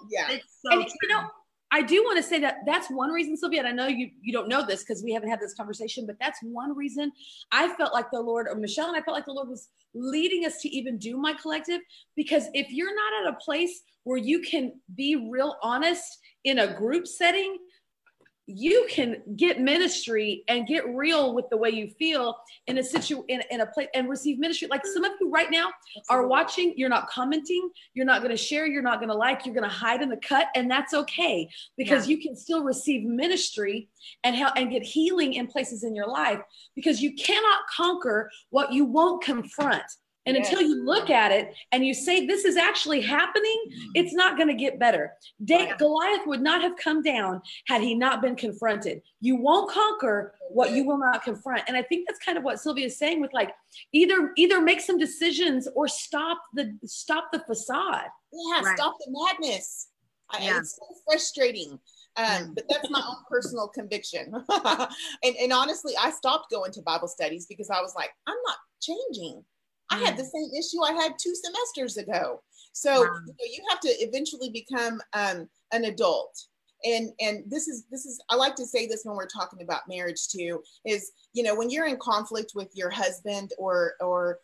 [0.09, 0.31] Yeah.
[0.31, 1.27] It's so and, you know,
[1.71, 4.31] I do want to say that that's one reason, Sylvia, and I know you you
[4.31, 7.11] don't know this because we haven't had this conversation, but that's one reason
[7.51, 10.45] I felt like the Lord, or Michelle and I felt like the Lord was leading
[10.45, 11.81] us to even do my collective.
[12.15, 16.73] Because if you're not at a place where you can be real honest in a
[16.73, 17.57] group setting,
[18.47, 23.23] you can get ministry and get real with the way you feel in a situ
[23.27, 24.67] in, in a place and receive ministry.
[24.69, 25.69] Like some of you right now
[26.09, 29.45] are watching you're not commenting you're not going to share you're not going to like
[29.45, 32.15] you're going to hide in the cut and that's okay because yeah.
[32.15, 33.89] you can still receive ministry
[34.23, 36.39] and help and get healing in places in your life
[36.75, 39.83] because you cannot conquer what you won't confront
[40.25, 40.49] and yes.
[40.49, 43.91] until you look at it and you say, this is actually happening, mm-hmm.
[43.95, 45.13] it's not going to get better.
[45.43, 49.01] Da- Goliath would not have come down had he not been confronted.
[49.21, 51.63] You won't conquer what you will not confront.
[51.67, 53.51] And I think that's kind of what Sylvia is saying with like
[53.93, 58.07] either either make some decisions or stop the stop the facade.
[58.31, 58.77] Yeah, right.
[58.77, 59.89] stop the madness.
[60.39, 60.59] Yeah.
[60.59, 61.79] it's so frustrating.
[62.17, 64.33] Um, but that's my own personal conviction.
[64.49, 68.57] and, and honestly, I stopped going to Bible studies because I was like, I'm not
[68.81, 69.43] changing.
[69.89, 70.31] I had the mm.
[70.31, 72.41] same issue I had two semesters ago.
[72.73, 73.19] So wow.
[73.25, 76.37] you, know, you, have to eventually become um, an adult.
[76.83, 79.87] And and this is this is I like to say this when we're talking about
[79.87, 84.39] marriage too is you know when you're in conflict with your husband or or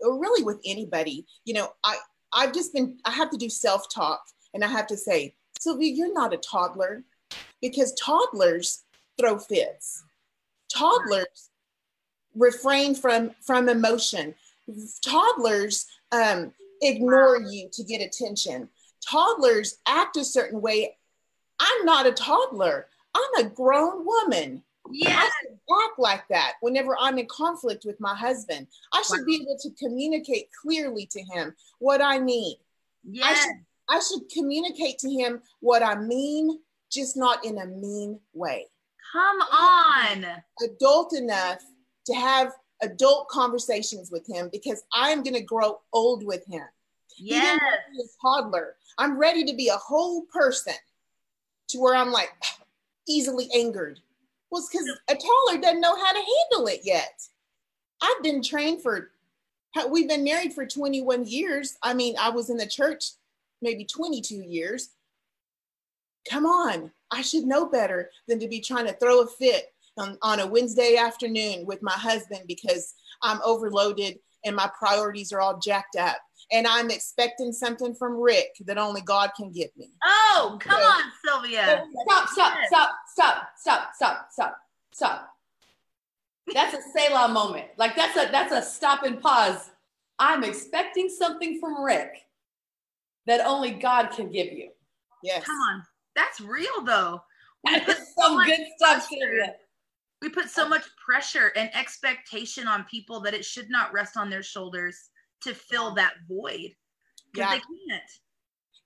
[0.00, 1.96] or really with anybody you know I
[2.32, 4.22] I've just been I have to do self talk
[4.54, 7.02] and I have to say Sylvia you're not a toddler
[7.60, 8.84] because toddlers
[9.18, 10.04] throw fits
[10.72, 11.50] toddlers
[12.34, 14.34] refrain from from emotion
[15.02, 18.68] toddlers um, ignore you to get attention.
[19.08, 20.96] Toddlers act a certain way.
[21.60, 22.86] I'm not a toddler.
[23.14, 24.62] I'm a grown woman.
[24.90, 25.16] Yeah.
[25.16, 28.66] I should act like that whenever I'm in conflict with my husband.
[28.92, 29.26] I should wow.
[29.26, 32.58] be able to communicate clearly to him what I need.
[33.04, 33.26] Yeah.
[33.26, 33.56] I should,
[33.88, 36.58] I should communicate to him what I mean,
[36.90, 38.66] just not in a mean way.
[39.12, 40.26] Come on.
[40.64, 41.62] Adult enough
[42.06, 46.64] to have adult conversations with him because I'm going to grow old with him.
[47.18, 47.60] Yes.
[47.60, 48.76] a toddler.
[48.98, 50.74] I'm ready to be a whole person
[51.68, 52.30] to where I'm like
[53.08, 54.00] easily angered.
[54.50, 57.22] Well, because a toddler doesn't know how to handle it yet.
[58.02, 59.10] I've been trained for,
[59.90, 61.76] we've been married for 21 years.
[61.82, 63.12] I mean, I was in the church
[63.62, 64.90] maybe 22 years.
[66.28, 70.18] Come on, I should know better than to be trying to throw a fit on,
[70.22, 75.58] on a Wednesday afternoon with my husband because I'm overloaded and my priorities are all
[75.58, 76.16] jacked up.
[76.50, 79.90] And I'm expecting something from Rick that only God can give me.
[80.04, 81.84] Oh, come so, on, Sylvia.
[82.06, 84.56] Stop, stop, stop, stop, stop, stop, stop,
[84.92, 85.28] stop.
[86.52, 87.68] That's a Selah moment.
[87.78, 89.70] Like that's a that's a stop and pause.
[90.18, 92.26] I'm expecting something from Rick
[93.26, 94.70] that only God can give you.
[95.22, 95.44] Yes.
[95.44, 95.84] Come on.
[96.16, 97.22] That's real though.
[97.64, 99.54] That's some good stuff, Sylvia
[100.22, 100.68] we put so oh.
[100.68, 105.10] much pressure and expectation on people that it should not rest on their shoulders
[105.42, 106.70] to fill that void
[107.32, 107.50] because yeah.
[107.50, 108.10] they can't.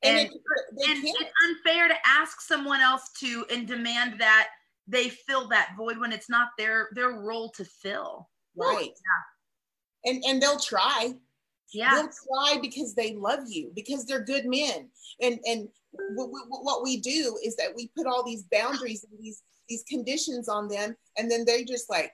[0.02, 1.16] And, and, and can't.
[1.20, 4.48] it's unfair to ask someone else to and demand that
[4.88, 8.28] they fill that void when it's not their their role to fill.
[8.56, 8.90] Right.
[10.04, 10.10] Yeah.
[10.12, 11.12] And and they'll try.
[11.74, 11.94] Yeah.
[11.94, 14.88] They'll try because they love you because they're good men.
[15.20, 15.68] And and
[16.14, 20.68] what we do is that we put all these boundaries and these these conditions on
[20.68, 22.12] them and then they just like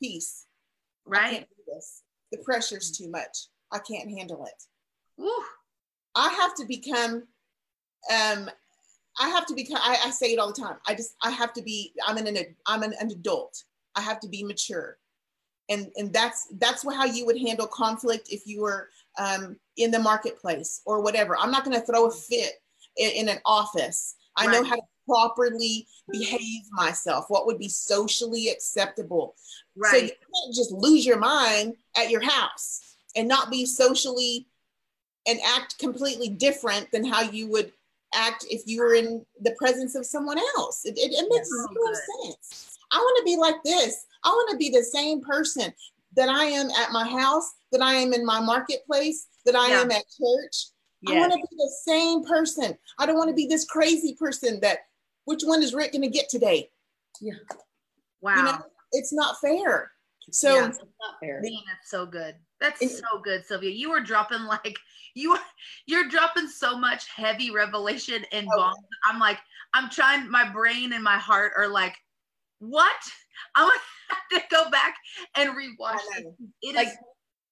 [0.00, 0.46] peace.
[1.06, 1.46] Right.
[2.32, 3.48] the pressure's too much.
[3.72, 5.22] I can't handle it.
[5.22, 5.44] Ooh.
[6.14, 7.22] i have to become
[8.10, 8.50] um
[9.18, 10.76] i have to become I, I, say it all the time.
[10.86, 13.62] I just i have to be i'm an, an i'm an, an adult.
[13.96, 14.98] I have to be mature.
[15.68, 19.98] And and that's that's how you would handle conflict if you were um, in the
[19.98, 21.36] marketplace or whatever.
[21.36, 22.54] I'm not going to throw a fit
[22.96, 24.16] in, in, an office.
[24.36, 24.52] I right.
[24.52, 29.34] know how to properly behave myself, what would be socially acceptable.
[29.76, 29.90] Right.
[29.90, 34.46] So you can't just lose your mind at your house and not be socially
[35.26, 37.72] and act completely different than how you would
[38.14, 40.82] act if you were in the presence of someone else.
[40.84, 41.92] It, it, it makes no
[42.22, 42.78] sense.
[42.92, 44.06] I want to be like this.
[44.24, 45.72] I want to be the same person
[46.16, 49.80] that I am at my house, that I am in my marketplace, that I yeah.
[49.80, 50.66] am at church.
[51.02, 51.14] Yes.
[51.14, 52.76] I want to be the same person.
[52.98, 54.80] I don't want to be this crazy person that
[55.24, 56.70] which one is Rick going to get today?
[57.20, 57.34] Yeah.
[58.20, 58.36] Wow.
[58.36, 58.58] You know,
[58.92, 59.92] it's not fair.
[60.32, 60.68] So Yeah.
[60.68, 61.40] It's not fair.
[61.42, 62.36] Man, that's so good.
[62.60, 63.70] That's And- so good, Sylvia.
[63.70, 64.76] You were dropping like
[65.14, 65.36] you
[65.86, 68.56] you're dropping so much heavy revelation and Oh.
[68.56, 68.76] bombs.
[69.04, 69.38] I'm like,
[69.74, 71.96] I'm trying my brain and my heart are like,
[72.58, 72.96] what?
[73.56, 73.80] I'm gonna
[74.10, 74.94] have to go back
[75.36, 76.24] and rewatch I it.
[76.24, 76.36] know.
[76.62, 76.98] It is Like-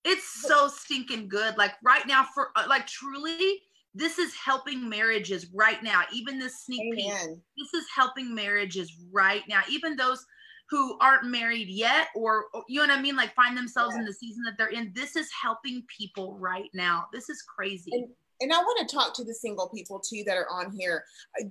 [0.05, 1.57] it's so stinking good.
[1.57, 3.63] Like right now, for uh, like truly,
[3.95, 6.03] this is helping marriages right now.
[6.13, 7.13] Even this sneak peek
[7.57, 10.25] this is helping marriages right now even those
[10.71, 14.05] who aren't married yet or, or- you know what i mean like find themselves in
[14.05, 18.09] the season that they're in this is helping people right now this is crazy And-
[18.41, 21.03] and I want to talk to the single people too that are on here.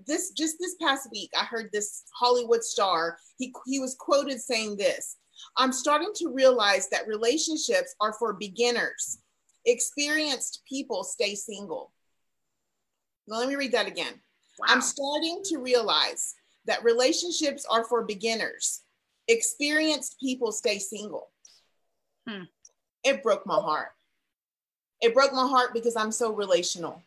[0.05, 3.17] This just this past week, I heard this Hollywood star.
[3.37, 5.17] He he was quoted saying this:
[5.57, 9.17] "I'm starting to realize that relationships are for beginners.
[9.65, 11.91] Experienced people stay single."
[13.27, 14.13] Now let me read that again.
[14.59, 14.67] wow.
[14.69, 16.35] I'm starting to realize
[16.65, 18.81] that relationships are for beginners.
[19.27, 21.29] Experienced people stay single.
[22.27, 22.43] Hmm.
[23.03, 23.89] It broke my heart.
[25.01, 27.01] It broke my heart because I'm so relational.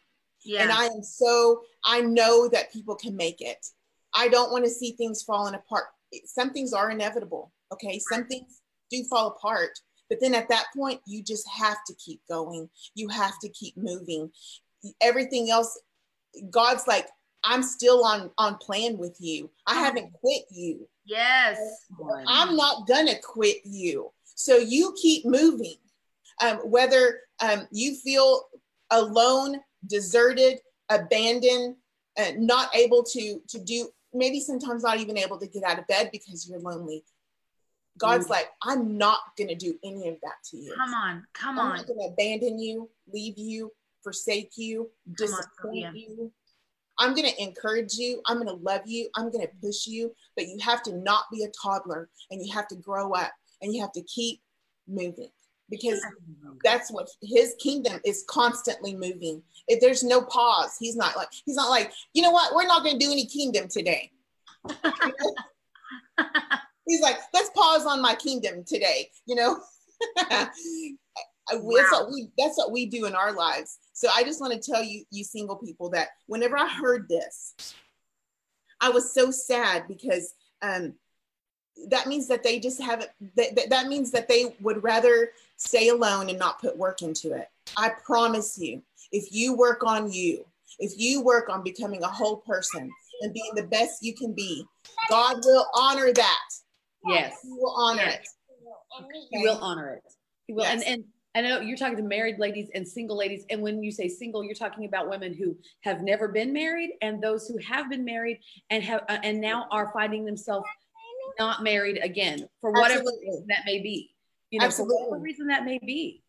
[0.44, 3.66] yeah And I am so, I know that people can make it.
[4.14, 5.84] I don't want to see things falling apart.
[6.24, 7.52] Some things are inevitable.
[7.72, 7.98] Okay.
[7.98, 9.78] Some things do fall apart.
[10.08, 12.68] But then at that point, you just have to keep going.
[12.94, 14.30] You have to keep moving.
[15.00, 15.78] Everything else,
[16.50, 17.06] God's like,
[17.44, 19.50] I'm still on on plan with you.
[19.66, 20.88] I haven't quit you.
[21.06, 21.58] yes
[22.26, 24.10] I'm not gonna quit you.
[24.34, 25.76] So you keep moving.
[26.42, 28.44] Um, whether um, you feel
[28.90, 31.76] alone, deserted, abandoned,
[32.18, 35.86] uh, not able to to do, maybe sometimes not even able to get out of
[35.86, 37.04] bed because you're lonely.
[37.98, 38.30] God's Mm.
[38.30, 40.74] like, I'm not gonna do any of that to you.
[40.74, 41.70] come on come on.
[41.72, 46.32] I'm not gonna abandon you, leave you, forsake you, Come on, disappoint you.
[46.98, 48.20] I'm going to encourage you.
[48.26, 49.08] I'm going to love you.
[49.16, 52.52] I'm going to push you, but you have to not be a toddler and you
[52.52, 53.32] have to grow up
[53.62, 54.40] and you have to keep
[54.86, 55.30] moving
[55.70, 56.04] because
[56.62, 59.42] that's what his kingdom is constantly moving.
[59.68, 62.54] If there's no pause, he's not like, he's not like, you know what?
[62.54, 64.10] We're not going to do any kingdom today.
[66.86, 69.60] He's like, let's pause on my kingdom today, you know?
[71.76, 73.79] That's what we that's what we do in our lives.
[74.00, 77.54] So I just want to tell you, you single people, that whenever I heard this,
[78.80, 80.32] I was so sad because
[80.62, 80.94] um,
[81.88, 83.10] that means that they just haven't.
[83.36, 87.34] That, that, that means that they would rather stay alone and not put work into
[87.34, 87.48] it.
[87.76, 88.82] I promise you,
[89.12, 90.46] if you work on you,
[90.78, 94.64] if you work on becoming a whole person and being the best you can be,
[95.10, 96.48] God will honor that.
[97.04, 97.36] Yes.
[97.42, 98.14] He will honor Yes.
[98.14, 99.28] it.
[99.30, 100.12] He will honor it.
[100.46, 100.62] He will.
[100.62, 100.84] Yes.
[100.84, 103.44] And and I know you're talking to married ladies and single ladies.
[103.50, 107.22] And when you say single, you're talking about women who have never been married and
[107.22, 108.40] those who have been married
[108.70, 110.66] and have uh, and now are finding themselves
[111.38, 113.28] not married again for whatever Absolutely.
[113.28, 114.10] reason that may be.
[114.50, 116.22] You know, for whatever reason that may be.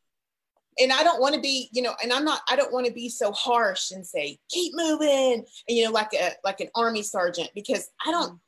[0.79, 2.93] and I don't want to be, you know, and I'm not, I don't want to
[2.93, 7.01] be so harsh and say, keep moving, and you know, like a like an army
[7.01, 8.39] sergeant, because I don't,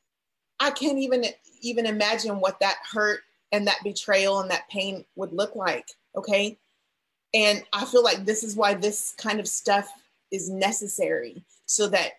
[0.60, 1.24] I can't even
[1.62, 3.20] even imagine what that hurt
[3.52, 5.86] and that betrayal and that pain would look like.
[6.16, 6.58] Okay.
[7.32, 9.88] And I feel like this is why this kind of stuff
[10.30, 12.12] is necessary so that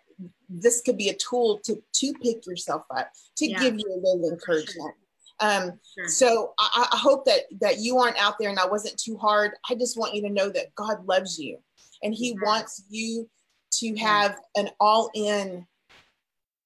[0.49, 3.59] this could be a tool to to pick yourself up, to Yeah.
[3.59, 4.93] give you a little encouragement.
[5.41, 6.07] Um, Sure.
[6.07, 9.51] so I, I hope that that you aren't out there and I wasn't too hard.
[9.69, 11.57] I just want you to know that God loves you
[12.03, 12.37] and He Yes.
[12.41, 13.29] wants you
[13.71, 15.67] to have an all-in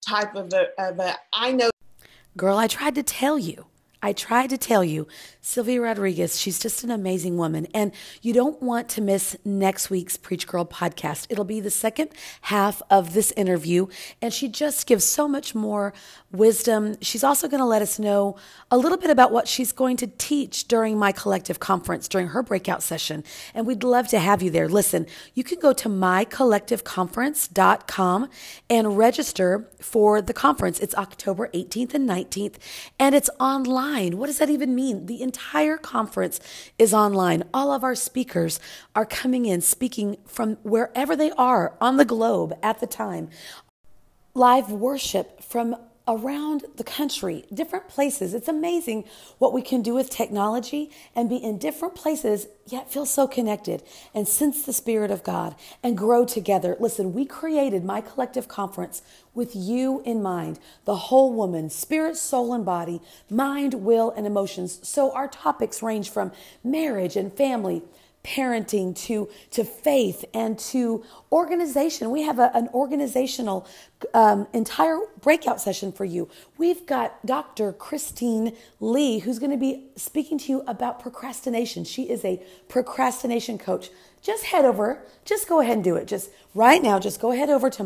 [0.07, 1.69] type of a, of a I know
[2.37, 3.65] Girl, I tried to tell you.
[4.01, 5.07] I tried to tell you.
[5.49, 7.65] Sylvia Rodriguez, she's just an amazing woman.
[7.73, 11.25] And you don't want to miss next week's Preach Girl podcast.
[11.27, 13.87] It'll be the second half of this interview.
[14.21, 15.91] And she just gives so much more
[16.31, 16.97] wisdom.
[17.01, 18.35] She's also going to let us know
[18.69, 22.43] a little bit about what she's going to teach during my collective conference, during her
[22.43, 23.23] breakout session.
[23.55, 24.69] And we'd love to have you there.
[24.69, 28.29] Listen, you can go to mycollectiveconference.com
[28.69, 30.79] and register for the conference.
[30.79, 32.57] It's October 18th and 19th,
[32.99, 34.17] and it's online.
[34.17, 35.07] What does that even mean?
[35.07, 35.38] The entire
[35.77, 36.39] conference
[36.77, 37.43] is online.
[37.53, 38.59] All of our speakers
[38.95, 43.29] are coming in, speaking from wherever they are on the globe at the time
[44.35, 45.75] live worship from
[46.09, 48.33] around the country, different places.
[48.33, 49.05] It's amazing
[49.37, 53.83] what we can do with technology and be in different places, yet feel so connected
[54.13, 56.75] and sense the Spirit of God and grow together.
[56.79, 59.03] Listen, we created my collective conference
[59.35, 62.99] with you in mind, the whole woman, spirit, soul, and body,
[63.29, 64.79] mind, will, and emotions.
[64.81, 66.31] So our topics range from
[66.63, 67.83] marriage and family
[68.23, 72.11] parenting to, to faith and to organization.
[72.11, 73.67] We have a, an organizational
[74.13, 76.29] um, entire breakout session for you.
[76.57, 77.71] We've got Dr.
[77.73, 81.83] Christine Lee, who's going to be speaking to you about procrastination.
[81.85, 83.89] She is a procrastination coach
[84.21, 86.07] just head over, just go ahead and do it.
[86.07, 87.83] Just right now, just go ahead over to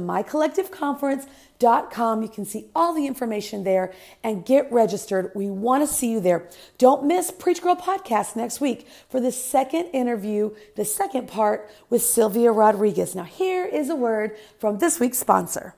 [1.63, 2.21] mycollectiveconference.com.
[2.21, 3.93] You can see all the information there
[4.23, 5.31] and get registered.
[5.35, 6.49] We want to see you there.
[6.77, 12.01] Don't miss Preach Girl podcast next week for the second interview, the second part with
[12.01, 13.15] Sylvia Rodriguez.
[13.15, 15.75] Now, here is a word from this week's sponsor.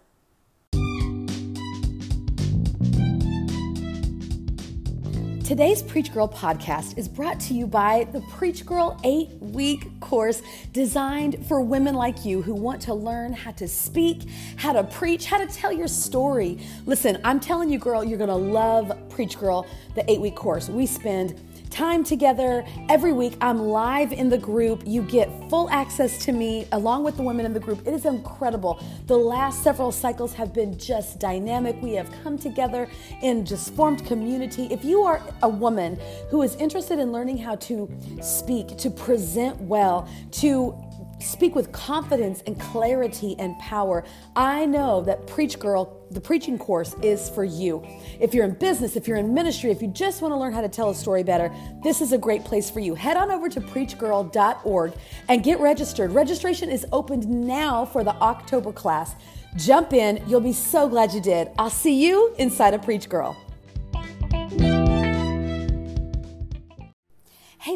[5.46, 10.42] Today's Preach Girl podcast is brought to you by the Preach Girl 8 week course
[10.74, 14.24] designed for women like you who want to learn how to speak,
[14.56, 16.58] how to preach, how to tell your story.
[16.88, 20.68] Listen, I'm telling you, girl, you're going to love Preach Girl, the 8 week course.
[20.68, 21.40] We spend
[21.76, 23.36] time together every week.
[23.42, 24.84] I'm live in the group.
[24.86, 27.86] You get full access to me along with the women in the group.
[27.86, 28.82] It is incredible.
[29.08, 31.76] The last several cycles have been just dynamic.
[31.82, 32.88] We have come together
[33.22, 34.70] in just formed community.
[34.72, 36.00] If you are a woman
[36.30, 40.74] who is interested in learning how to speak, to present well, to
[41.20, 44.04] speak with confidence and clarity and power.
[44.36, 47.86] I know that Preach Girl, the preaching course, is for you.
[48.20, 50.62] If you're in business, if you're in ministry, if you just want to learn how
[50.62, 51.52] to tell a story better,
[51.84, 52.96] this is a great place for you.
[52.96, 54.94] Head on over to preachgirl.org
[55.30, 56.12] and get registered.
[56.12, 59.16] Registration is opened now for the October class.
[59.56, 61.50] Jump in, you'll be so glad you did.
[61.58, 63.38] I'll see you inside of Preach Girl.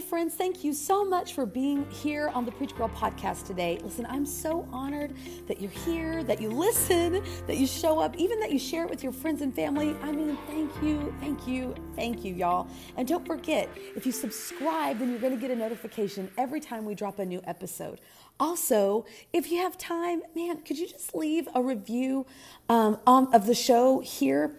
[0.10, 3.80] Friends, thank you so much for being here on the Preach Girl podcast today.
[3.84, 5.14] Listen, I'm so honored
[5.47, 8.89] that you're here, that you listen, that you show up, even that you share it
[8.89, 9.95] with your friends and family.
[10.01, 12.68] I mean, thank you, thank you, thank you, y'all.
[12.97, 16.86] And don't forget, if you subscribe, then you're going to get a notification every time
[16.86, 18.01] we drop a new episode.
[18.39, 22.26] Also, if you have time, man, could you just leave a review
[22.68, 24.59] um, of the show here?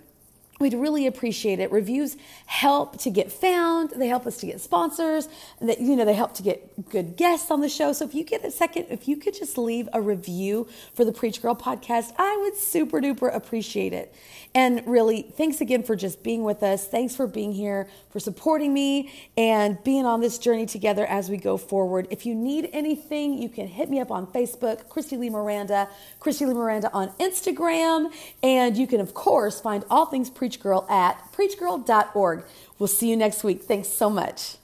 [0.60, 1.72] We'd really appreciate it.
[1.72, 3.90] Reviews help to get found.
[3.96, 5.26] They help us to get sponsors.
[5.60, 7.94] That you know, they help to get good guests on the show.
[7.94, 11.12] So if you get a second, if you could just leave a review for the
[11.12, 14.14] Preach Girl podcast, I would super duper appreciate it.
[14.54, 16.86] And really, thanks again for just being with us.
[16.86, 21.36] Thanks for being here, for supporting me, and being on this journey together as we
[21.36, 22.08] go forward.
[22.10, 25.88] If you need anything, you can hit me up on Facebook, Christy Lee Miranda,
[26.18, 30.84] Christy Lee Miranda on Instagram, and you can of course find all things Preach Girl
[30.88, 32.44] at preachgirl.org.
[32.80, 33.62] We'll see you next week.
[33.62, 34.56] Thanks so much.